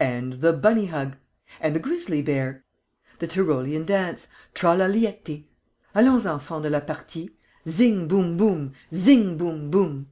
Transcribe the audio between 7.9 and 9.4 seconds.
boum, boum! Zing,